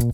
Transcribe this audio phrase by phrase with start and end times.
[0.00, 0.06] Es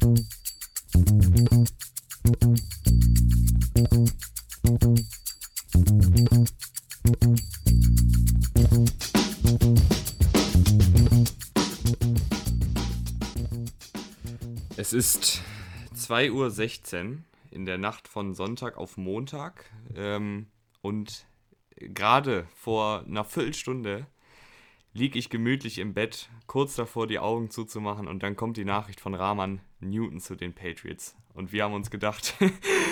[14.93, 15.43] ist
[15.95, 16.51] 2.16 Uhr
[17.53, 19.71] in der Nacht von Sonntag auf Montag.
[19.95, 20.49] Ähm,
[20.81, 21.27] und
[21.77, 24.07] gerade vor einer Viertelstunde
[24.93, 29.01] liege ich gemütlich im Bett, kurz davor die Augen zuzumachen und dann kommt die Nachricht
[29.01, 31.15] von Rahman Newton zu den Patriots.
[31.35, 32.35] Und wir haben uns gedacht,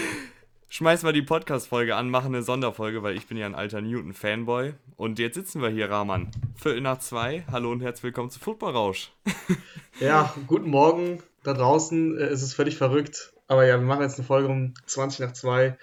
[0.69, 4.75] schmeiß mal die Podcast-Folge an, machen eine Sonderfolge, weil ich bin ja ein alter Newton-Fanboy.
[4.97, 6.31] Und jetzt sitzen wir hier, Rahman.
[6.55, 7.45] Viertel nach zwei.
[7.51, 9.13] Hallo und herzlich willkommen zu Football Rausch.
[10.01, 12.19] ja, guten Morgen da draußen.
[12.19, 13.33] Äh, es ist völlig verrückt.
[13.47, 15.79] Aber ja, wir machen jetzt eine Folge um 20 nach zwei.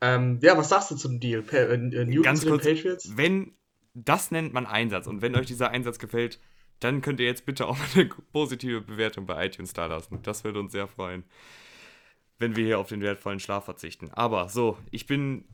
[0.00, 1.42] Ähm, ja, was sagst du zum Deal?
[1.42, 3.16] Pa äh, Newton Ganz zu den kurz, Patriots?
[3.16, 3.52] Wenn
[3.94, 6.38] das nennt man Einsatz und wenn euch dieser Einsatz gefällt,
[6.80, 10.20] dann könnt ihr jetzt bitte auch eine positive Bewertung bei iTunes da lassen.
[10.22, 11.24] Das würde uns sehr freuen,
[12.38, 14.10] wenn wir hier auf den wertvollen Schlaf verzichten.
[14.12, 15.44] Aber so, ich bin,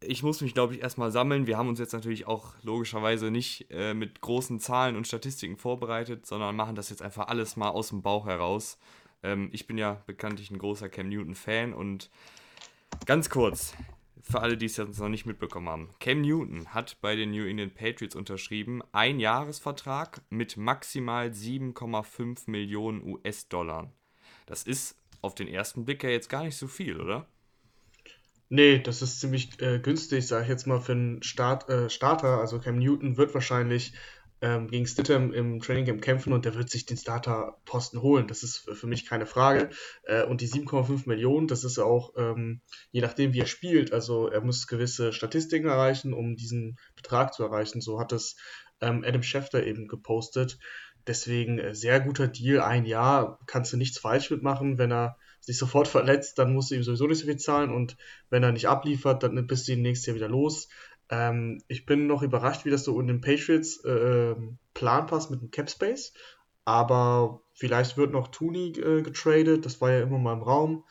[0.00, 1.46] ich muss mich, glaube ich, erstmal sammeln.
[1.46, 6.26] Wir haben uns jetzt natürlich auch logischerweise nicht äh, mit großen Zahlen und Statistiken vorbereitet,
[6.26, 8.78] sondern machen das jetzt einfach alles mal aus dem Bauch heraus.
[9.22, 12.10] Ähm, ich bin ja bekanntlich ein großer Cam Newton-Fan und
[13.04, 13.74] ganz kurz,
[14.22, 15.90] für alle, die es noch nicht mitbekommen haben.
[16.00, 23.02] Cam Newton hat bei den New England Patriots unterschrieben, ein Jahresvertrag mit maximal 7,5 Millionen
[23.02, 23.92] US-Dollar.
[24.46, 27.26] Das ist auf den ersten Blick ja jetzt gar nicht so viel, oder?
[28.50, 32.40] Nee, das ist ziemlich äh, günstig, sage ich jetzt mal, für einen Start, äh, Starter.
[32.40, 33.92] Also Cam Newton wird wahrscheinlich
[34.40, 38.28] ähm, gegen Stidham im Trainingcamp kämpfen und der wird sich den Starter-Posten holen.
[38.28, 39.70] Das ist für mich keine Frage.
[40.04, 43.92] Äh, und die 7,5 Millionen, das ist auch ähm, je nachdem, wie er spielt.
[43.92, 47.80] Also er muss gewisse Statistiken erreichen, um diesen Betrag zu erreichen.
[47.80, 48.36] So hat es
[48.80, 50.58] ähm, Adam Schefter eben gepostet.
[51.06, 52.60] Deswegen äh, sehr guter Deal.
[52.60, 54.78] Ein Jahr kannst du nichts falsch mitmachen.
[54.78, 57.70] Wenn er sich sofort verletzt, dann musst du ihm sowieso nicht so viel zahlen.
[57.70, 57.96] Und
[58.30, 60.68] wenn er nicht abliefert, dann bist du ihn nächstes Jahr wieder los.
[61.10, 64.34] Ähm, ich bin noch überrascht, wie das so in den Patriots äh,
[64.74, 66.12] Plan passt mit dem Cap Space.
[66.64, 69.64] Aber vielleicht wird noch Tooney äh, getradet.
[69.64, 70.84] Das war ja immer mal im Raum.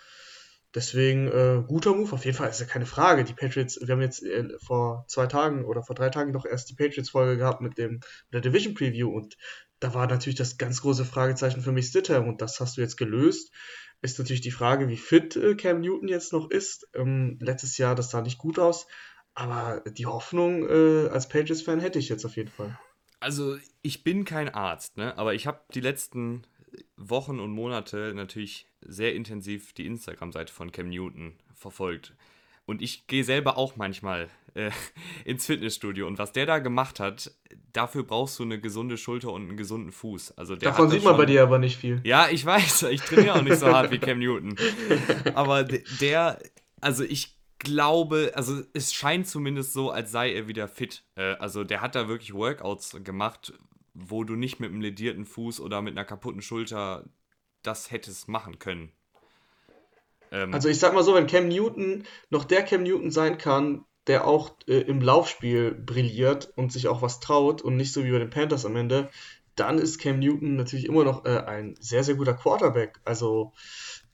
[0.76, 3.24] Deswegen äh, guter Move, auf jeden Fall ist ja keine Frage.
[3.24, 6.70] Die Patriots, wir haben jetzt äh, vor zwei Tagen oder vor drei Tagen doch erst
[6.70, 9.38] die Patriots-Folge gehabt mit dem mit der Division Preview und
[9.80, 12.98] da war natürlich das ganz große Fragezeichen für mich Stidham und das hast du jetzt
[12.98, 13.52] gelöst.
[14.02, 16.88] Ist natürlich die Frage, wie fit äh, Cam Newton jetzt noch ist.
[16.94, 18.88] Ähm, letztes Jahr, das sah nicht gut aus.
[19.38, 22.76] Aber die Hoffnung äh, als Pages-Fan hätte ich jetzt auf jeden Fall.
[23.20, 25.16] Also, ich bin kein Arzt, ne?
[25.16, 26.42] aber ich habe die letzten
[26.96, 32.16] Wochen und Monate natürlich sehr intensiv die Instagram-Seite von Cam Newton verfolgt.
[32.66, 34.72] Und ich gehe selber auch manchmal äh,
[35.24, 36.08] ins Fitnessstudio.
[36.08, 37.32] Und was der da gemacht hat,
[37.74, 40.36] dafür brauchst du eine gesunde Schulter und einen gesunden Fuß.
[40.36, 41.18] Also Davon sieht man schon...
[41.18, 42.02] bei dir aber nicht viel.
[42.04, 42.84] Ja, ich weiß.
[42.90, 44.56] Ich trainiere auch nicht so hart wie Cam Newton.
[45.36, 46.40] Aber der,
[46.82, 51.04] also ich glaube, also es scheint zumindest so, als sei er wieder fit.
[51.16, 53.54] Äh, also der hat da wirklich Workouts gemacht,
[53.94, 57.06] wo du nicht mit einem ledierten Fuß oder mit einer kaputten Schulter
[57.64, 58.92] das hättest machen können.
[60.32, 63.86] Ähm, also ich sag mal so, wenn Cam Newton noch der Cam Newton sein kann,
[64.08, 68.12] der auch äh, im Laufspiel brilliert und sich auch was traut und nicht so wie
[68.12, 69.10] bei den Panthers am Ende,
[69.56, 73.00] dann ist Cam Newton natürlich immer noch äh, ein sehr, sehr guter Quarterback.
[73.04, 73.54] Also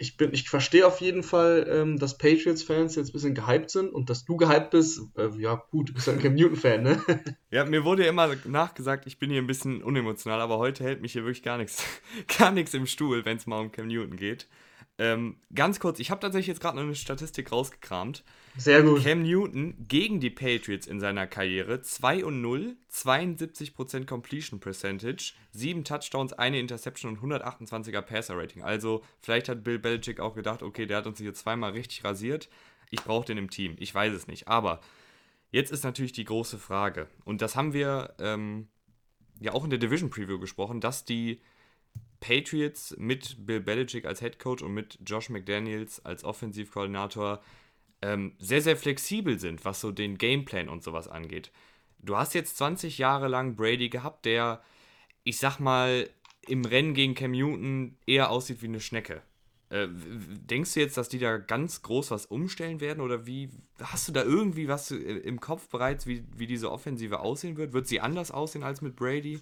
[0.04, 3.94] ich bin, ich verstehe auf jeden Fall, ähm, dass Patriots-Fans jetzt ein bisschen gehypt sind
[3.94, 5.02] und dass du gehypt bist.
[5.18, 7.02] Äh, ja, gut, du bist ja ein Cam Newton-Fan, ne?
[7.52, 11.02] Ja, mir wurde ja immer nachgesagt, ich bin hier ein bisschen unemotional, aber heute hält
[11.02, 11.86] mich hier wirklich gar nichts,
[12.38, 14.48] gar nichts im Stuhl, wenn es mal um Cam Newton geht.
[15.00, 18.24] Ähm, ganz kurz, ich habe tatsächlich jetzt gerade noch eine Statistik rausgekramt.
[18.58, 19.04] Sehr gut.
[19.04, 25.84] Cam Newton gegen die Patriots in seiner Karriere 2 und 0, 72% Completion Percentage, 7
[25.84, 28.62] Touchdowns, eine Interception und 128er Passer Rating.
[28.62, 32.48] Also, vielleicht hat Bill Belichick auch gedacht, okay, der hat uns hier zweimal richtig rasiert.
[32.92, 33.76] Ich brauche den im Team.
[33.80, 34.48] Ich weiß es nicht.
[34.48, 34.80] Aber
[35.50, 38.68] jetzt ist natürlich die große Frage, und das haben wir ähm,
[39.40, 41.42] ja auch in der Division Preview gesprochen, dass die
[42.20, 47.42] Patriots mit Bill Belichick als Head Coach und mit Josh McDaniels als Offensivkoordinator
[48.02, 51.52] ähm, sehr, sehr flexibel sind, was so den Gameplan und sowas angeht.
[52.00, 54.62] Du hast jetzt 20 Jahre lang Brady gehabt, der,
[55.24, 56.10] ich sag mal,
[56.48, 59.22] im Rennen gegen Cam Newton eher aussieht wie eine Schnecke.
[59.70, 63.50] Äh, denkst du jetzt, dass die da ganz groß was umstellen werden oder wie
[63.82, 67.74] hast du da irgendwie was im Kopf bereits, wie, wie diese Offensive aussehen wird?
[67.74, 69.42] Wird sie anders aussehen als mit Brady?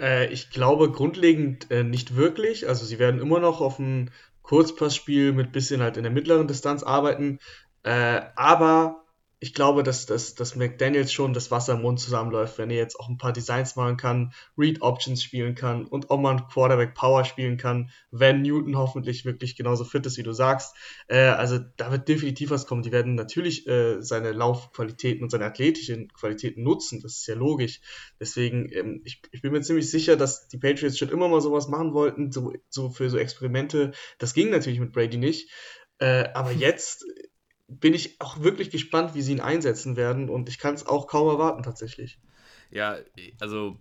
[0.00, 2.68] Äh, ich glaube grundlegend äh, nicht wirklich.
[2.68, 4.10] Also sie werden immer noch auf ein
[4.42, 7.38] Kurzpassspiel mit bisschen halt in der mittleren Distanz arbeiten.
[7.82, 8.99] Äh, aber
[9.42, 13.00] ich glaube, dass, dass, dass McDaniels schon das Wasser im Mund zusammenläuft, wenn er jetzt
[13.00, 16.94] auch ein paar Designs machen kann, Read Options spielen kann und auch mal ein Quarterback
[16.94, 20.76] Power spielen kann, wenn Newton hoffentlich wirklich genauso fit ist, wie du sagst.
[21.08, 22.82] Äh, also da wird definitiv was kommen.
[22.82, 27.00] Die werden natürlich äh, seine Laufqualitäten und seine athletischen Qualitäten nutzen.
[27.00, 27.80] Das ist ja logisch.
[28.20, 31.66] Deswegen, ähm, ich, ich bin mir ziemlich sicher, dass die Patriots schon immer mal sowas
[31.66, 33.92] machen wollten, so, so für so Experimente.
[34.18, 35.50] Das ging natürlich mit Brady nicht.
[35.98, 37.06] Äh, aber jetzt
[37.70, 41.06] bin ich auch wirklich gespannt, wie sie ihn einsetzen werden und ich kann es auch
[41.06, 42.18] kaum erwarten tatsächlich.
[42.70, 42.96] Ja,
[43.38, 43.78] also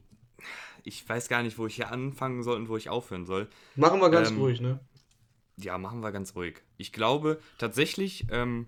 [0.84, 3.50] ich weiß gar nicht, wo ich hier anfangen soll und wo ich aufhören soll.
[3.76, 4.80] Machen wir ganz ähm, ruhig, ne?
[5.58, 6.62] Ja, machen wir ganz ruhig.
[6.78, 8.68] Ich glaube tatsächlich, ähm,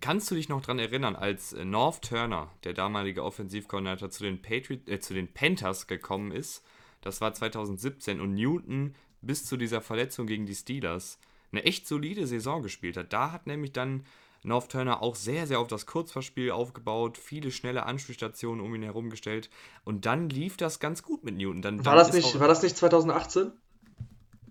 [0.00, 4.88] kannst du dich noch daran erinnern, als North Turner, der damalige Offensivkoordinator, zu den, Patriot,
[4.88, 6.64] äh, zu den Panthers gekommen ist?
[7.00, 11.18] Das war 2017 und Newton bis zu dieser Verletzung gegen die Steelers
[11.52, 13.12] eine echt solide Saison gespielt hat.
[13.12, 14.04] Da hat nämlich dann
[14.44, 19.10] North Turner auch sehr, sehr auf das Kurzverspiel aufgebaut, viele schnelle Anspielstationen um ihn herum
[19.10, 19.50] gestellt
[19.84, 21.62] und dann lief das ganz gut mit Newton.
[21.62, 23.52] Dann, war, dann das nicht, war das nicht 2018?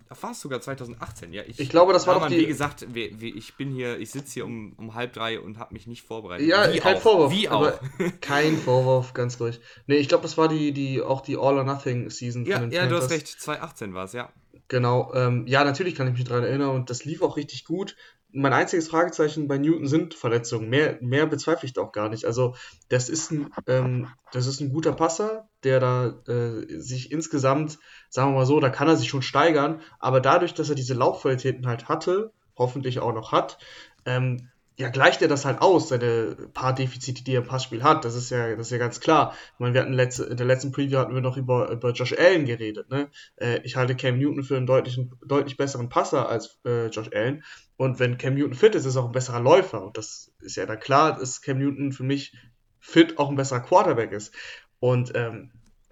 [0.08, 1.42] Da war es sogar 2018, ja.
[1.46, 2.36] Ich, ich glaube, das war doch die...
[2.36, 5.86] Wie gesagt, ich bin hier, ich sitze hier um, um halb drei und habe mich
[5.86, 6.46] nicht vorbereitet.
[6.46, 7.00] Ja, wie kein auch.
[7.00, 7.32] Vorwurf.
[7.32, 7.72] Wie auch.
[8.20, 9.60] kein Vorwurf, ganz ruhig.
[9.86, 12.88] Nee, ich glaube, das war die, die, auch die All-or-Nothing-Season ja, Ja, Panthers.
[12.88, 14.30] du hast recht, 2018 war es, ja.
[14.72, 17.94] Genau, ähm, ja, natürlich kann ich mich daran erinnern und das lief auch richtig gut.
[18.30, 20.70] Mein einziges Fragezeichen bei Newton sind Verletzungen.
[20.70, 22.24] Mehr, mehr bezweifle ich auch gar nicht.
[22.24, 22.54] Also,
[22.88, 28.30] das ist ein, ähm, das ist ein guter Passer, der da äh, sich insgesamt, sagen
[28.30, 31.66] wir mal so, da kann er sich schon steigern, aber dadurch, dass er diese Laufqualitäten
[31.66, 33.58] halt hatte, hoffentlich auch noch hat,
[34.06, 38.04] ähm, ja, gleicht er das halt aus, seine paar Defizite, die er im Passspiel hat.
[38.04, 39.34] Das ist ja, das ist ja ganz klar.
[39.54, 42.14] Ich meine, wir hatten letzte, in der letzten Preview hatten wir noch über, über Josh
[42.18, 42.88] Allen geredet.
[42.90, 43.10] Ne?
[43.36, 47.44] Äh, ich halte Cam Newton für einen deutlichen, deutlich besseren Passer als äh, Josh Allen.
[47.76, 49.84] Und wenn Cam Newton fit ist, ist er auch ein besserer Läufer.
[49.84, 52.34] Und das ist ja dann klar, dass Cam Newton für mich
[52.80, 54.34] fit auch ein besserer Quarterback ist.
[54.80, 55.50] Und, ähm,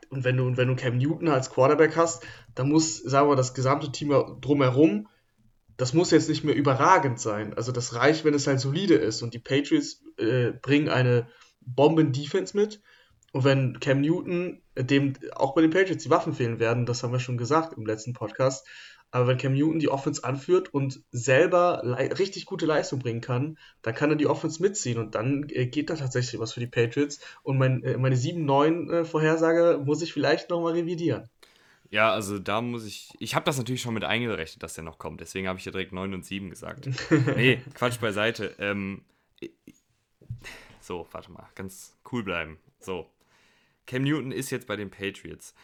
[0.08, 3.52] und wenn du, wenn du Cam Newton als Quarterback hast, dann muss, sagen wir, das
[3.54, 4.10] gesamte Team
[4.40, 5.06] drumherum
[5.80, 7.54] das muss jetzt nicht mehr überragend sein.
[7.54, 9.22] Also das reicht, wenn es halt solide ist.
[9.22, 11.26] Und die Patriots äh, bringen eine
[11.62, 12.82] Bomben-Defense mit.
[13.32, 17.02] Und wenn Cam Newton, äh, dem auch bei den Patriots die Waffen fehlen werden, das
[17.02, 18.66] haben wir schon gesagt im letzten Podcast,
[19.10, 21.82] aber wenn Cam Newton die Offense anführt und selber
[22.18, 25.90] richtig gute Leistung bringen kann, dann kann er die Offense mitziehen und dann äh, geht
[25.90, 27.20] da tatsächlich was für die Patriots.
[27.42, 31.28] Und mein, äh, meine 7-9-Vorhersage äh, muss ich vielleicht nochmal revidieren.
[31.90, 33.10] Ja, also da muss ich.
[33.18, 35.20] Ich habe das natürlich schon mit eingerechnet, dass der noch kommt.
[35.20, 36.88] Deswegen habe ich ja direkt 9 und 7 gesagt.
[37.36, 38.54] nee, Quatsch beiseite.
[38.58, 39.02] Ähm,
[40.80, 41.48] so, warte mal.
[41.56, 42.58] Ganz cool bleiben.
[42.78, 43.10] So.
[43.86, 45.54] Cam Newton ist jetzt bei den Patriots.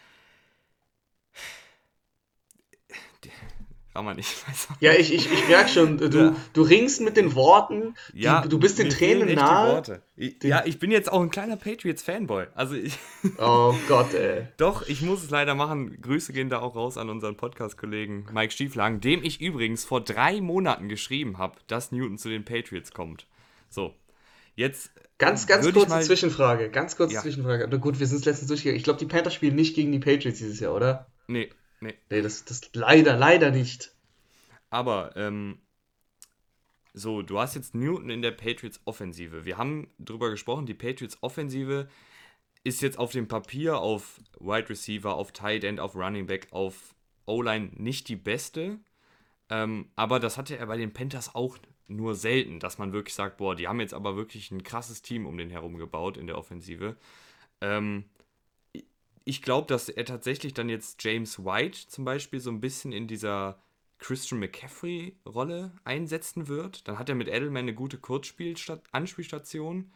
[3.97, 4.45] Kann man nicht.
[4.81, 6.37] Ja, ich, ich, ich merke schon, du, ja.
[6.53, 10.03] du ringst mit den Worten, ja, du, du bist den Tränen nahe.
[10.17, 12.49] Ich, ja, ich bin jetzt auch ein kleiner Patriots-Fanboy.
[12.55, 12.99] Also ich.
[13.39, 14.49] Oh Gott, ey.
[14.59, 15.99] Doch, ich muss es leider machen.
[16.03, 20.43] Grüße gehen da auch raus an unseren Podcast-Kollegen Mike Stieflagen, dem ich übrigens vor drei
[20.43, 23.27] Monaten geschrieben habe, dass Newton zu den Patriots kommt.
[23.71, 23.95] So.
[24.57, 24.91] Jetzt.
[25.17, 26.03] Ganz, ganz kurze mal...
[26.03, 26.69] Zwischenfrage.
[26.69, 27.23] Ganz kurze ja.
[27.23, 27.67] Zwischenfrage.
[27.71, 28.77] Na gut, wir sind es letztens durchgegangen.
[28.77, 31.07] Ich glaube, die Panthers spielen nicht gegen die Patriots dieses Jahr, oder?
[31.29, 31.49] Nee.
[31.81, 31.95] Nee.
[32.11, 33.93] Nee, das, das leider, leider nicht.
[34.71, 35.59] Aber, ähm,
[36.95, 39.45] so, du hast jetzt Newton in der Patriots Offensive.
[39.45, 41.89] Wir haben drüber gesprochen, die Patriots Offensive
[42.65, 46.95] ist jetzt auf dem Papier auf Wide Receiver, auf Tight End, auf Running Back, auf
[47.27, 48.79] O-Line nicht die beste.
[49.51, 53.37] Ähm, aber das hatte er bei den Panthers auch nur selten, dass man wirklich sagt,
[53.37, 56.39] boah, die haben jetzt aber wirklich ein krasses Team um den herum gebaut in der
[56.39, 56.97] Offensive.
[57.61, 58.05] Ähm,
[59.29, 63.09] ich glaube, dass er tatsächlich dann jetzt James White zum Beispiel so ein bisschen in
[63.09, 63.59] dieser
[63.99, 66.87] Christian McCaffrey-Rolle einsetzen wird.
[66.87, 69.91] Dann hat er mit Edelman eine gute Kurzspiel-Anspielstation.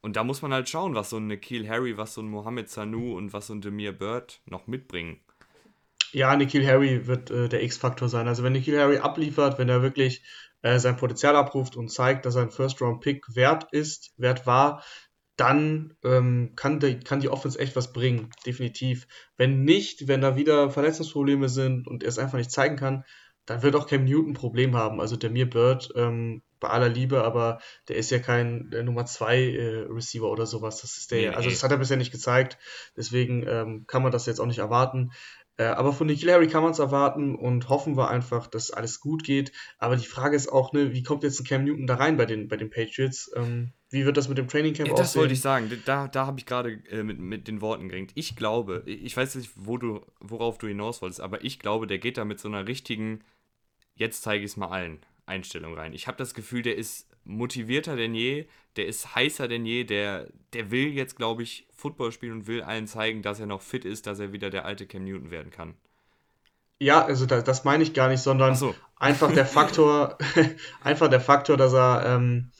[0.00, 2.70] Und da muss man halt schauen, was so ein Nikhil Harry, was so ein Mohamed
[2.70, 5.18] Sanu und was so ein Demir Bird noch mitbringen.
[6.12, 8.28] Ja, Nikhil Harry wird äh, der X-Faktor sein.
[8.28, 10.22] Also wenn Nikhil Harry abliefert, wenn er wirklich
[10.62, 14.84] äh, sein Potenzial abruft und zeigt, dass er ein First-Round-Pick wert ist, wert war,
[15.38, 19.06] dann ähm, kann, die, kann die Offense echt was bringen, definitiv.
[19.36, 23.04] Wenn nicht, wenn da wieder Verletzungsprobleme sind und er es einfach nicht zeigen kann,
[23.46, 25.00] dann wird auch Cam Newton ein Problem haben.
[25.00, 29.38] Also der Mir Bird, ähm, bei aller Liebe, aber der ist ja kein Nummer 2
[29.38, 30.80] äh, Receiver oder sowas.
[30.80, 32.58] Das ist der, nee, also das hat er bisher nicht gezeigt.
[32.96, 35.12] Deswegen ähm, kann man das jetzt auch nicht erwarten.
[35.56, 38.98] Äh, aber von Nikhil Harry kann man es erwarten und hoffen wir einfach, dass alles
[38.98, 39.52] gut geht.
[39.78, 42.26] Aber die Frage ist auch, ne, wie kommt jetzt ein Cam Newton da rein bei
[42.26, 43.30] den, bei den Patriots?
[43.36, 45.70] Ähm, wie wird das mit dem Training Camp ja, Das wollte ich sagen.
[45.86, 48.12] Da, da habe ich gerade äh, mit, mit den Worten geringt.
[48.14, 51.98] Ich glaube, ich weiß nicht, wo du, worauf du hinaus wolltest, aber ich glaube, der
[51.98, 53.24] geht da mit so einer richtigen,
[53.94, 55.92] jetzt zeige ich es mal allen, Einstellung rein.
[55.92, 60.28] Ich habe das Gefühl, der ist motivierter denn je, der ist heißer denn je, der,
[60.52, 63.84] der will jetzt, glaube ich, Football spielen und will allen zeigen, dass er noch fit
[63.84, 65.74] ist, dass er wieder der alte Cam Newton werden kann.
[66.80, 68.74] Ja, also das, das meine ich gar nicht, sondern so.
[68.96, 70.16] einfach der Faktor,
[70.82, 72.50] einfach der Faktor, dass er, ähm,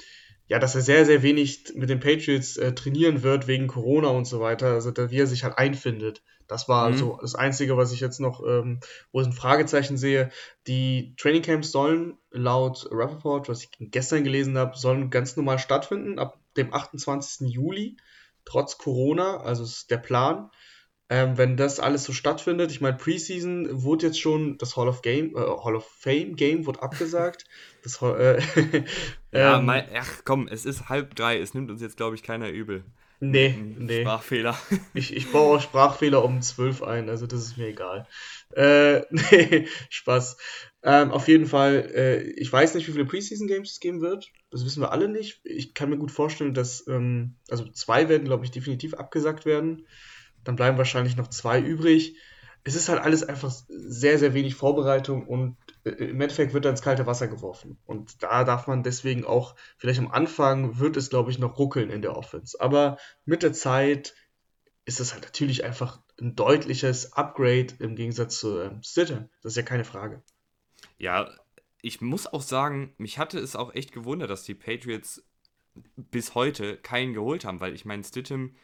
[0.49, 4.27] ja, dass er sehr, sehr wenig mit den Patriots äh, trainieren wird wegen Corona und
[4.27, 6.23] so weiter, also da, wie er sich halt einfindet.
[6.47, 6.97] Das war mhm.
[6.97, 8.81] so das Einzige, was ich jetzt noch, ähm,
[9.13, 10.31] wo ich ein Fragezeichen sehe.
[10.67, 16.41] Die Trainingcamps sollen laut Rappaport, was ich gestern gelesen habe, sollen ganz normal stattfinden ab
[16.57, 17.51] dem 28.
[17.51, 17.99] Juli,
[18.47, 20.51] trotz Corona, also ist der Plan.
[21.11, 25.01] Ähm, wenn das alles so stattfindet, ich meine, Preseason wurde jetzt schon, das Hall of
[25.01, 27.45] Game, äh, Hall of Fame Game wurde abgesagt.
[27.85, 28.41] Das, äh,
[29.33, 32.25] ja, ähm, mein, ach komm, es ist halb drei, es nimmt uns jetzt, glaube ich,
[32.25, 32.85] keiner übel.
[33.21, 34.03] Nee, nee.
[34.03, 34.59] Sprachfehler.
[34.95, 38.07] Ich, ich baue auch Sprachfehler um 12 ein, also das ist mir egal.
[38.55, 40.37] Äh, nee, Spaß.
[40.83, 44.31] Ähm, auf jeden Fall, äh, ich weiß nicht, wie viele Preseason Games es geben wird.
[44.51, 45.41] Das wissen wir alle nicht.
[45.45, 49.87] Ich kann mir gut vorstellen, dass, ähm, also zwei werden, glaube ich, definitiv abgesagt werden.
[50.45, 52.17] Dann bleiben wahrscheinlich noch zwei übrig.
[52.65, 56.73] Es ist halt alles einfach sehr, sehr wenig Vorbereitung und äh, im Endeffekt wird er
[56.73, 57.79] ins kalte Wasser geworfen.
[57.87, 61.91] Und da darf man deswegen auch, vielleicht am Anfang wird es, glaube ich, noch ruckeln
[61.91, 62.61] in der Offense.
[62.61, 64.15] Aber mit der Zeit
[64.85, 69.29] ist es halt natürlich einfach ein deutliches Upgrade im Gegensatz zu ähm, Stidham.
[69.43, 70.23] Das ist ja keine Frage.
[70.99, 71.31] Ja,
[71.83, 75.23] ich muss auch sagen, mich hatte es auch echt gewundert, dass die Patriots
[75.97, 78.57] bis heute keinen geholt haben, weil ich meine, Stidham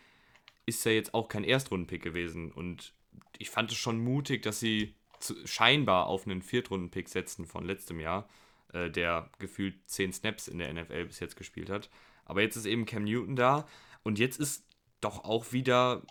[0.66, 2.94] ist ja jetzt auch kein Erstrundenpick gewesen und
[3.38, 8.00] ich fand es schon mutig, dass sie zu, scheinbar auf einen Viertrunden-Pick setzen von letztem
[8.00, 8.28] Jahr,
[8.72, 11.90] äh, der gefühlt 10 Snaps in der NFL bis jetzt gespielt hat.
[12.24, 13.66] Aber jetzt ist eben Cam Newton da
[14.02, 14.64] und jetzt ist
[15.00, 16.02] doch auch wieder,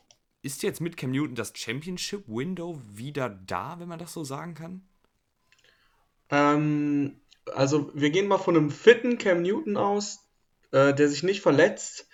[0.42, 4.88] ist jetzt mit Cam Newton das Championship-Window wieder da, wenn man das so sagen kann?
[6.30, 7.22] Ähm,
[7.54, 10.20] also wir gehen mal von einem fitten Cam Newton aus,
[10.72, 12.08] äh, der sich nicht verletzt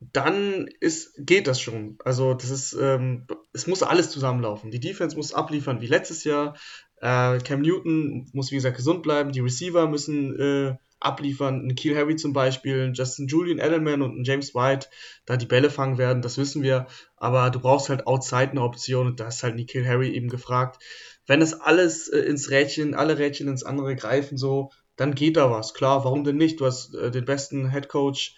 [0.00, 1.98] dann ist, geht das schon.
[2.04, 4.70] Also das ist, ähm, es muss alles zusammenlaufen.
[4.70, 6.56] Die Defense muss abliefern wie letztes Jahr.
[6.96, 9.32] Äh, Cam Newton muss wie gesagt gesund bleiben.
[9.32, 11.66] Die Receiver müssen äh, abliefern.
[11.66, 14.88] Ein Keel Harry zum Beispiel, Justin Julian Edelman und ein James White,
[15.26, 16.86] da die Bälle fangen werden, das wissen wir.
[17.16, 20.82] Aber du brauchst halt outside eine Option und da ist halt Nikhil Harry eben gefragt.
[21.26, 25.50] Wenn es alles äh, ins Rädchen, alle Rädchen ins andere greifen so, dann geht da
[25.50, 25.74] was.
[25.74, 26.60] Klar, warum denn nicht?
[26.60, 28.34] Du hast äh, den besten Head Coach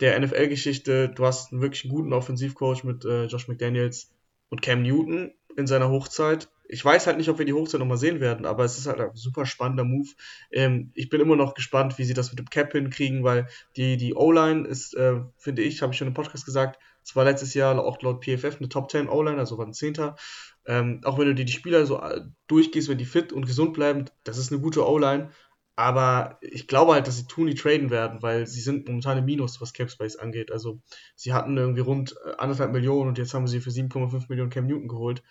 [0.00, 1.08] der NFL-Geschichte.
[1.08, 4.10] Du hast einen wirklich guten Offensivcoach mit äh, Josh McDaniels
[4.48, 6.48] und Cam Newton in seiner Hochzeit.
[6.68, 9.00] Ich weiß halt nicht, ob wir die Hochzeit nochmal sehen werden, aber es ist halt
[9.00, 10.08] ein super spannender Move.
[10.50, 13.46] Ähm, ich bin immer noch gespannt, wie sie das mit dem Cap hinkriegen, weil
[13.76, 17.24] die, die O-Line ist, äh, finde ich, habe ich schon im Podcast gesagt, es war
[17.24, 20.16] letztes Jahr auch laut PFF eine Top 10 O-Line, also war ein Zehnter.
[20.64, 23.72] Ähm, auch wenn du dir die Spieler so äh, durchgehst, wenn die fit und gesund
[23.74, 25.30] bleiben, das ist eine gute O-Line.
[25.74, 29.60] Aber ich glaube halt, dass sie Tooney traden werden, weil sie sind momentan im Minus,
[29.60, 30.52] was Capspace angeht.
[30.52, 30.80] Also
[31.16, 34.66] sie hatten irgendwie rund äh, anderthalb Millionen und jetzt haben sie für 7,5 Millionen Cam
[34.66, 35.22] Newton geholt.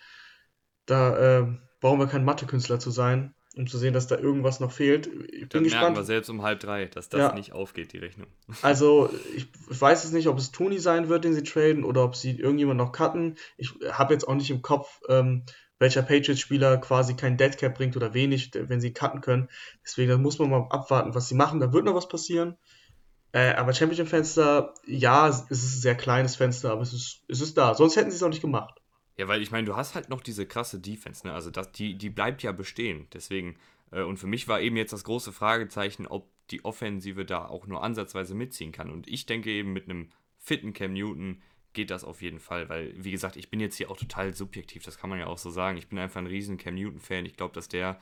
[0.86, 1.46] Da äh,
[1.80, 5.06] brauchen wir kein Mathe-Künstler zu sein, um zu sehen, dass da irgendwas noch fehlt.
[5.06, 5.82] Ich bin Dann gespannt.
[5.82, 7.34] merken wir selbst um halb drei, dass das ja.
[7.34, 8.26] nicht aufgeht, die Rechnung.
[8.62, 12.02] Also ich, ich weiß es nicht, ob es Tooney sein wird, den sie traden, oder
[12.02, 13.36] ob sie irgendjemand noch cutten.
[13.56, 15.44] Ich habe jetzt auch nicht im Kopf, ähm,
[15.82, 19.48] welcher Patriots-Spieler quasi kein Deadcap bringt oder wenig, wenn sie cutten können.
[19.84, 21.60] Deswegen muss man mal abwarten, was sie machen.
[21.60, 22.56] Da wird noch was passieren.
[23.32, 27.58] Äh, aber Championship-Fenster, ja, es ist ein sehr kleines Fenster, aber es ist, es ist
[27.58, 27.74] da.
[27.74, 28.80] Sonst hätten sie es auch nicht gemacht.
[29.18, 31.34] Ja, weil ich meine, du hast halt noch diese krasse Defense, ne?
[31.34, 33.06] Also das, die, die bleibt ja bestehen.
[33.12, 33.56] Deswegen,
[33.90, 37.66] äh, und für mich war eben jetzt das große Fragezeichen, ob die Offensive da auch
[37.66, 38.90] nur ansatzweise mitziehen kann.
[38.90, 42.92] Und ich denke eben mit einem fitten Cam Newton, geht das auf jeden Fall, weil,
[42.96, 45.50] wie gesagt, ich bin jetzt hier auch total subjektiv, das kann man ja auch so
[45.50, 45.78] sagen.
[45.78, 47.26] Ich bin einfach ein riesen Cam Newton-Fan.
[47.26, 47.98] Ich glaube, dass der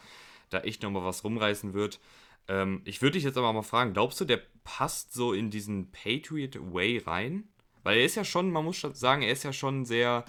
[0.51, 2.01] da echt nochmal was rumreißen wird.
[2.49, 5.91] Ähm, ich würde dich jetzt aber mal fragen, glaubst du, der passt so in diesen
[5.93, 7.49] Patriot Way rein?
[7.83, 10.25] Weil er ist ja schon, man muss schon sagen, er ist ja schon sehr,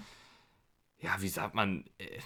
[1.00, 2.19] ja, wie sagt man, äh,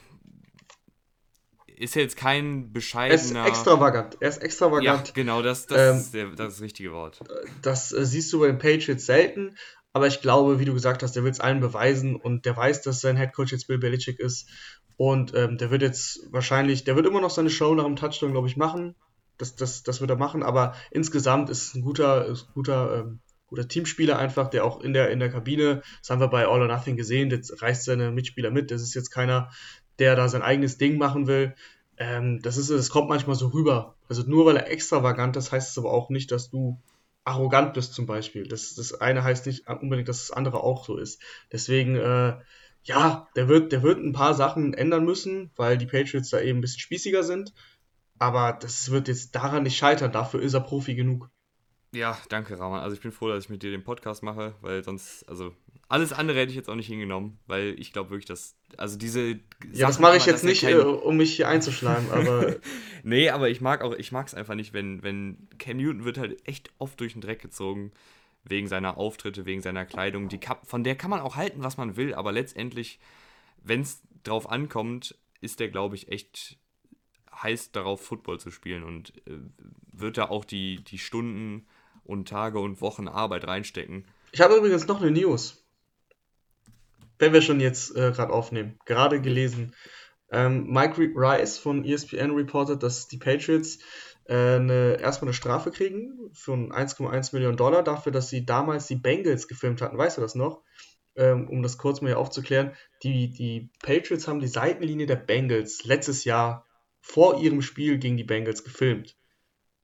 [1.77, 3.41] ist jetzt kein bescheidener.
[3.41, 4.17] Er ist extravagant.
[4.19, 5.07] Er ist extravagant.
[5.07, 7.19] Ja, genau, das, das, ähm, ist, der, das, ist das richtige Wort.
[7.61, 9.57] Das äh, siehst du bei den Patriots selten.
[9.95, 12.81] Aber ich glaube, wie du gesagt hast, der will es allen beweisen und der weiß,
[12.81, 14.49] dass sein Headcoach jetzt Bill Belichick ist.
[14.97, 18.33] Und ähm, der wird jetzt wahrscheinlich, der wird immer noch seine Show nach dem Touchdown,
[18.33, 18.95] glaube ich, machen.
[19.37, 23.19] Das, das, das wird er machen, aber insgesamt ist ein guter, ist ein guter, ähm,
[23.47, 26.61] guter Teamspieler einfach, der auch in der, in der Kabine, das haben wir bei All
[26.61, 28.71] or Nothing gesehen, jetzt reißt seine Mitspieler mit.
[28.71, 29.49] Das ist jetzt keiner,
[29.99, 31.55] der da sein eigenes Ding machen will.
[31.95, 33.95] Ähm, das ist, das kommt manchmal so rüber.
[34.09, 36.81] Also nur weil er extravagant ist, heißt es aber auch nicht, dass du
[37.25, 38.47] arrogant bist zum Beispiel.
[38.47, 41.21] Das, das eine heißt nicht unbedingt, dass das andere auch so ist.
[41.51, 42.37] Deswegen, äh,
[42.83, 46.59] ja, der wird, der wird ein paar Sachen ändern müssen, weil die Patriots da eben
[46.59, 47.53] ein bisschen spießiger sind.
[48.17, 50.11] Aber das wird jetzt daran nicht scheitern.
[50.11, 51.29] Dafür ist er Profi genug.
[51.93, 52.81] Ja, danke, Rahman.
[52.81, 55.53] Also ich bin froh, dass ich mit dir den Podcast mache, weil sonst, also
[55.87, 59.39] alles andere hätte ich jetzt auch nicht hingenommen, weil ich glaube wirklich, dass, also diese.
[59.71, 60.79] Ja, das mache ich jetzt nicht, kein...
[60.79, 62.55] Äh, um mich hier einzuschleimen, aber.
[63.03, 66.17] nee, aber ich mag auch, ich mag es einfach nicht, wenn, wenn Cam Newton wird
[66.17, 67.91] halt echt oft durch den Dreck gezogen,
[68.43, 70.27] wegen seiner Auftritte, wegen seiner Kleidung.
[70.29, 72.99] Die von der kann man auch halten, was man will, aber letztendlich,
[73.63, 76.57] wenn es drauf ankommt, ist der, glaube ich, echt
[77.43, 79.37] heiß darauf, Football zu spielen und äh,
[79.91, 81.67] wird da auch die, die Stunden
[82.03, 84.05] und Tage und Wochen Arbeit reinstecken.
[84.31, 85.64] Ich habe übrigens noch eine News.
[87.17, 88.77] Wenn wir schon jetzt äh, gerade aufnehmen.
[88.85, 89.73] Gerade gelesen.
[90.31, 93.79] Ähm, Mike Rice von ESPN reportet, dass die Patriots
[94.25, 98.95] äh, eine, erstmal eine Strafe kriegen von 1,1 Millionen Dollar dafür, dass sie damals die
[98.95, 99.97] Bengals gefilmt hatten.
[99.97, 100.63] Weißt du das noch?
[101.15, 102.73] Ähm, um das kurz mal hier aufzuklären.
[103.03, 106.65] Die, die Patriots haben die Seitenlinie der Bengals letztes Jahr
[106.99, 109.15] vor ihrem Spiel gegen die Bengals gefilmt.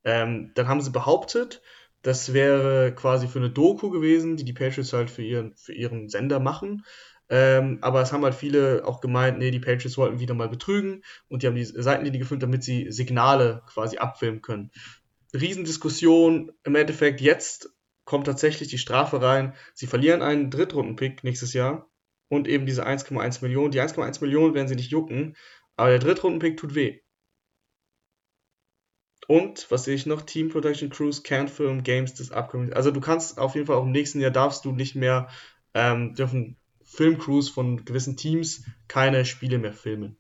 [0.03, 1.61] Ähm, dann haben sie behauptet,
[2.01, 6.09] das wäre quasi für eine Doku gewesen, die die Patriots halt für ihren, für ihren
[6.09, 6.83] Sender machen.
[7.31, 11.01] Ähm, aber es haben halt viele auch gemeint, nee, die Patriots wollten wieder mal betrügen
[11.29, 14.71] und die haben die Seitenlinie gefilmt, damit sie Signale quasi abfilmen können.
[15.33, 16.51] Riesendiskussion.
[16.65, 17.73] Im Endeffekt, jetzt
[18.03, 19.55] kommt tatsächlich die Strafe rein.
[19.73, 21.89] Sie verlieren einen Drittrunden-Pick nächstes Jahr
[22.29, 23.71] und eben diese 1,1 Millionen.
[23.71, 25.37] Die 1,1 Millionen werden sie nicht jucken,
[25.77, 26.99] aber der Drittrunden-Pick tut weh.
[29.27, 30.23] Und, was sehe ich noch?
[30.23, 32.73] Team Production Crews can't film games des upcoming.
[32.73, 35.29] Also du kannst auf jeden Fall auch im nächsten Jahr darfst du nicht mehr,
[35.73, 36.57] ähm, dürfen
[36.91, 40.17] Filmcrews von gewissen Teams keine Spiele mehr filmen.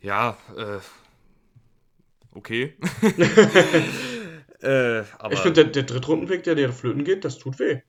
[0.00, 0.78] Ja, äh,
[2.30, 2.76] okay.
[4.62, 7.80] äh, ich finde, der, der Drittrundenpick, der dir flöten geht, das tut weh.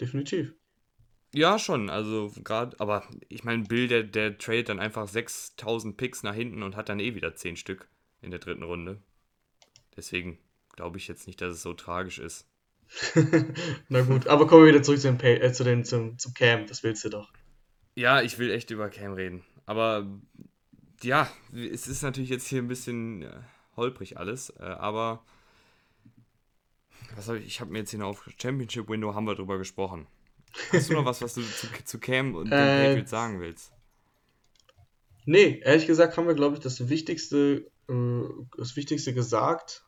[0.00, 0.54] Definitiv.
[1.34, 1.90] Ja, schon.
[1.90, 6.62] Also gerade, aber ich meine, Bill, der, der tradet dann einfach 6000 Picks nach hinten
[6.62, 7.88] und hat dann eh wieder 10 Stück
[8.22, 9.02] in der dritten Runde.
[9.96, 10.38] Deswegen
[10.76, 12.46] glaube ich jetzt nicht, dass es so tragisch ist.
[13.88, 16.66] Na gut, aber kommen wir wieder zurück zu dem, äh, zu dem zum, zum Cam,
[16.66, 17.32] das willst du doch.
[17.94, 19.44] Ja, ich will echt über Cam reden.
[19.64, 20.06] Aber
[21.02, 23.32] ja, es ist natürlich jetzt hier ein bisschen äh,
[23.76, 25.22] holprig alles, äh, aber
[27.14, 29.58] was hab ich, ich habe mir jetzt hier noch auf Championship Window haben wir drüber
[29.58, 30.06] gesprochen.
[30.72, 33.72] Hast du noch was, was du zu, zu Cam und den äh, Patriots sagen willst?
[35.24, 38.22] Nee, ehrlich gesagt haben wir, glaube ich, das Wichtigste, äh,
[38.56, 39.85] das Wichtigste gesagt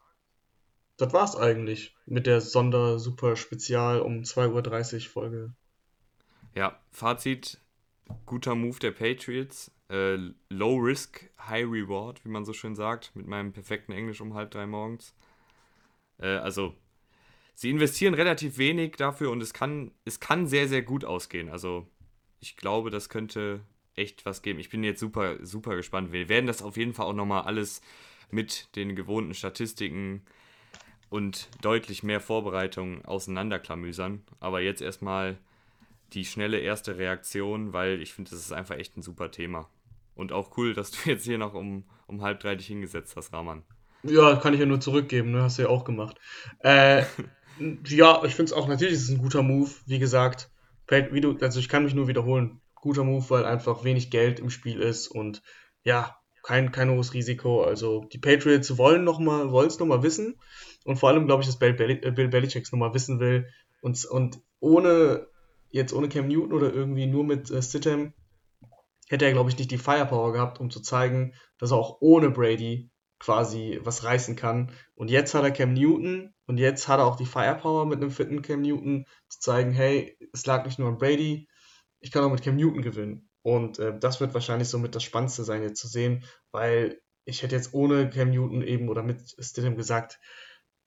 [0.99, 5.53] das war's eigentlich mit der Sonder-Super-Spezial um 2.30 Uhr Folge.
[6.55, 7.61] Ja, Fazit:
[8.27, 9.71] guter Move der Patriots.
[9.91, 10.19] Äh,
[10.51, 14.51] low Risk, High Reward, wie man so schön sagt, mit meinem perfekten Englisch um halb
[14.51, 15.15] drei morgens.
[16.19, 16.75] Äh, also,
[17.55, 21.49] sie investieren relativ wenig dafür und es kann, es kann sehr, sehr gut ausgehen.
[21.49, 21.87] Also,
[22.41, 23.61] ich glaube, das könnte
[23.95, 24.59] echt was geben.
[24.59, 26.13] Ich bin jetzt super, super gespannt.
[26.13, 27.81] Wir werden das auf jeden Fall auch nochmal alles
[28.31, 30.23] mit den gewohnten Statistiken
[31.11, 34.23] und deutlich mehr Vorbereitung auseinanderklamüsern.
[34.41, 35.39] Aber jetzt erstmal
[36.13, 39.69] die schnelle erste Reaktion, weil ich finde, das ist einfach echt ein super Thema.
[40.15, 43.33] Und auch cool, dass du jetzt hier noch um, um halb drei dich hingesetzt hast,
[43.33, 43.63] Rahman.
[44.03, 45.43] Ja, kann ich ja nur zurückgeben, ne?
[45.43, 46.19] Hast du ja auch gemacht.
[46.61, 47.05] Äh,
[47.87, 50.51] ja, ich finde es auch natürlich ist es ein guter Move, wie gesagt.
[50.89, 52.61] Wie du, also ich kann mich nur wiederholen.
[52.75, 55.43] Guter Move, weil einfach wenig Geld im Spiel ist und
[55.83, 57.63] ja, kein, kein hohes Risiko.
[57.63, 60.37] Also die Patriots wollen noch mal, wollen es nochmal wissen
[60.89, 63.47] und vor allem glaube ich, dass Bill, äh, Bill Belichick nochmal wissen will
[63.83, 65.29] und, und ohne
[65.71, 68.15] jetzt ohne Cam Newton oder irgendwie nur mit äh, Stidham
[69.09, 72.31] hätte er glaube ich nicht die Firepower gehabt, um zu zeigen, dass er auch ohne
[72.31, 74.73] Brady quasi was reißen kann.
[74.95, 78.11] Und jetzt hat er Cam Newton und jetzt hat er auch die Firepower mit einem
[78.11, 81.49] fitten Cam Newton zu zeigen, hey, es lag nicht nur an Brady,
[82.01, 83.29] ich kann auch mit Cam Newton gewinnen.
[83.43, 87.57] Und äh, das wird wahrscheinlich somit das Spannendste sein, jetzt zu sehen, weil ich hätte
[87.57, 90.19] jetzt ohne Cam Newton eben oder mit Stidham gesagt,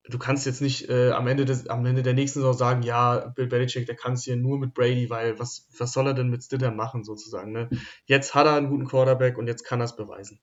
[0.06, 3.32] du kannst jetzt nicht äh, am, Ende des, am Ende der nächsten Saison sagen, ja,
[3.36, 6.30] Bill Belichick, der kann es hier nur mit Brady, weil was, was soll er denn
[6.30, 7.52] mit Stidham machen, sozusagen.
[7.52, 7.70] Ne?
[8.06, 10.40] Jetzt hat er einen guten Quarterback und jetzt kann er es beweisen.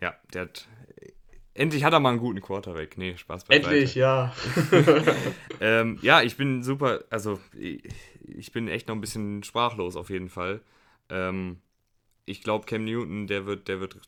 [0.00, 0.68] Ja, der hat.
[1.56, 2.98] Endlich hat er mal einen guten Quarterback.
[2.98, 3.68] Nee, Spaß beiseite.
[3.68, 4.34] Endlich, ja.
[5.60, 10.28] ähm, ja, ich bin super, also ich bin echt noch ein bisschen sprachlos auf jeden
[10.28, 10.62] Fall.
[11.08, 11.60] Ähm,
[12.26, 14.00] ich glaube, Cam Newton, der wird, der wird,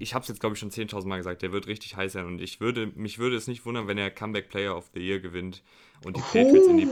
[0.00, 2.26] ich habe es jetzt glaube ich schon 10.000 Mal gesagt, der wird richtig heiß sein
[2.26, 5.20] und ich würde, mich würde es nicht wundern, wenn er Comeback Player of the Year
[5.20, 5.62] gewinnt
[6.04, 6.88] und die Patriots in die,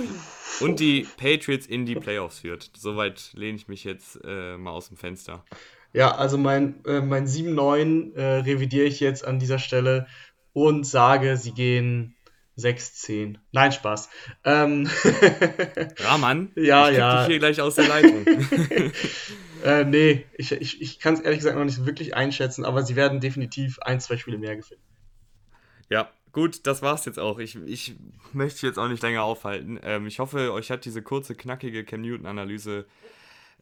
[0.60, 2.70] und die Patriots in die Playoffs führt.
[2.76, 5.44] Soweit lehne ich mich jetzt äh, mal aus dem Fenster.
[5.94, 10.06] Ja, also mein, äh, mein 7-9 äh, revidiere ich jetzt an dieser Stelle
[10.52, 12.14] und sage, sie gehen
[12.58, 13.36] 6-10.
[13.52, 14.08] Nein, Spaß.
[14.44, 14.90] Ähm,
[15.98, 16.50] Rahman?
[16.56, 17.18] Ja, ich ja.
[17.18, 18.26] dich hier gleich aus der Leitung.
[19.64, 22.96] äh, nee, ich, ich, ich kann es ehrlich gesagt noch nicht wirklich einschätzen, aber sie
[22.96, 24.82] werden definitiv ein, zwei Spiele mehr gewinnen.
[25.88, 27.38] Ja, Gut, das war's jetzt auch.
[27.38, 27.96] Ich, ich
[28.32, 29.80] möchte jetzt auch nicht länger aufhalten.
[29.82, 32.86] Ähm, ich hoffe, euch hat diese kurze, knackige Cam Newton-Analyse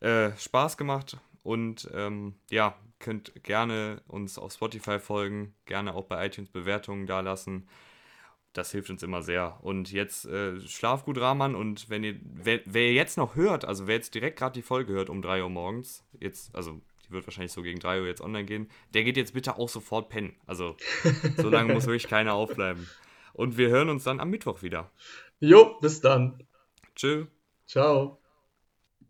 [0.00, 1.16] äh, Spaß gemacht.
[1.42, 7.68] Und ähm, ja, könnt gerne uns auf Spotify folgen, gerne auch bei iTunes Bewertungen dalassen.
[8.56, 9.58] Das hilft uns immer sehr.
[9.62, 11.54] Und jetzt äh, schlaf gut, Rahman.
[11.54, 14.94] Und wenn ihr, wer, wer jetzt noch hört, also wer jetzt direkt gerade die Folge
[14.94, 18.22] hört um 3 Uhr morgens, jetzt, also die wird wahrscheinlich so gegen 3 Uhr jetzt
[18.22, 20.36] online gehen, der geht jetzt bitte auch sofort pennen.
[20.46, 20.76] Also
[21.36, 22.88] so lange muss wirklich keiner aufbleiben.
[23.34, 24.90] Und wir hören uns dann am Mittwoch wieder.
[25.38, 26.46] Jo, bis dann.
[26.94, 27.26] Tschö.
[27.66, 28.18] Ciao.